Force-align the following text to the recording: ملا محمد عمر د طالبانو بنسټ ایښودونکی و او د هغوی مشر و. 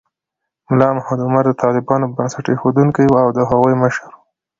ملا 0.69 0.89
محمد 0.97 1.19
عمر 1.27 1.43
د 1.47 1.51
طالبانو 1.63 2.13
بنسټ 2.15 2.45
ایښودونکی 2.49 3.05
و 3.07 3.15
او 3.23 3.29
د 3.37 3.39
هغوی 3.49 3.73
مشر 3.83 4.03
و. 4.11 4.15